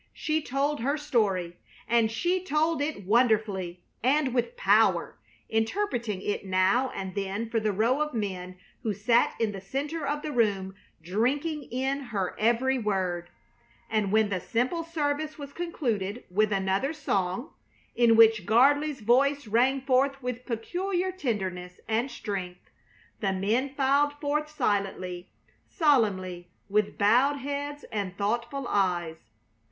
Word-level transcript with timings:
She 0.13 0.41
told 0.41 0.79
her 0.79 0.97
story, 0.97 1.57
and 1.87 2.09
she 2.09 2.43
told 2.43 2.81
it 2.81 3.03
wonderfully 3.05 3.83
and 4.01 4.33
with 4.33 4.57
power, 4.57 5.19
interpreting 5.47 6.23
it 6.23 6.43
now 6.43 6.89
and 6.95 7.13
then 7.13 7.51
for 7.51 7.59
the 7.59 7.71
row 7.71 8.01
of 8.01 8.11
men 8.11 8.57
who 8.81 8.95
sat 8.95 9.35
in 9.39 9.51
the 9.51 9.61
center 9.61 10.03
of 10.03 10.23
the 10.23 10.31
room 10.31 10.73
drinking 11.03 11.65
in 11.65 11.99
her 12.05 12.35
every 12.39 12.79
word; 12.79 13.29
and 13.91 14.11
when 14.11 14.29
the 14.29 14.39
simple 14.39 14.83
service 14.83 15.37
was 15.37 15.53
concluded 15.53 16.23
with 16.31 16.51
another 16.51 16.93
song, 16.93 17.51
in 17.95 18.15
which 18.15 18.47
Gardley's 18.47 19.01
voice 19.01 19.45
rang 19.45 19.81
forth 19.81 20.19
with 20.23 20.47
peculiar 20.47 21.11
tenderness 21.11 21.79
and 21.87 22.09
strength, 22.09 22.71
the 23.19 23.33
men 23.33 23.75
filed 23.75 24.13
forth 24.13 24.49
silently, 24.49 25.29
solemnly, 25.69 26.49
with 26.69 26.97
bowed 26.97 27.37
heads 27.37 27.83
and 27.91 28.17
thoughtful 28.17 28.65
eyes. 28.67 29.17